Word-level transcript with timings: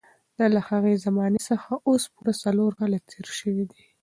له 0.53 0.61
هغې 0.69 1.01
زمانې 1.05 1.39
څخه 1.49 1.71
اوس 1.87 2.03
پوره 2.13 2.33
څلور 2.43 2.71
کاله 2.79 2.99
تېر 3.09 3.27
شوي 3.39 3.63
دي. 3.71 3.81